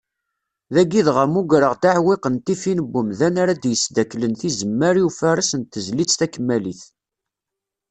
Dagi 0.73 1.01
dɣa 1.07 1.23
mmugreɣ-d 1.27 1.83
aɛewwiq 1.89 2.23
n 2.29 2.35
tifin 2.45 2.79
n 2.85 2.95
umdan 2.99 3.35
ara 3.41 3.53
d-yesdakklen 3.55 4.33
tizemmar 4.39 4.95
i 5.01 5.03
ufares 5.07 5.51
n 5.55 5.61
tezlit 5.63 6.11
takemmalit. 6.19 6.81